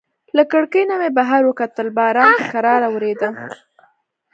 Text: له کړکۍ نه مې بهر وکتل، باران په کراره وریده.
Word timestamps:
له 0.35 0.43
کړکۍ 0.51 0.83
نه 0.89 0.95
مې 0.99 1.09
بهر 1.17 1.41
وکتل، 1.45 1.87
باران 1.97 2.31
په 2.39 2.45
کراره 2.53 2.87
وریده. 2.91 3.29